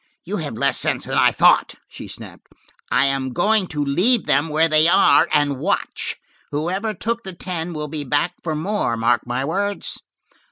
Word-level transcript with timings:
"You 0.25 0.37
have 0.37 0.57
less 0.57 0.79
sense 0.79 1.05
than 1.05 1.15
I 1.19 1.31
thought," 1.31 1.75
she 1.87 2.07
snapped. 2.07 2.47
"I 2.89 3.05
am 3.05 3.33
going 3.33 3.67
to 3.67 3.85
leave 3.85 4.25
them 4.25 4.49
where 4.49 4.67
they 4.67 4.87
are, 4.87 5.27
and 5.31 5.59
watch. 5.59 6.15
Whoever 6.49 6.95
took 6.95 7.23
the 7.23 7.33
ten 7.35 7.71
will 7.73 7.87
be 7.87 8.03
back 8.03 8.33
for 8.41 8.55
more, 8.55 8.97
mark 8.97 9.27
my 9.27 9.45
words." 9.45 9.99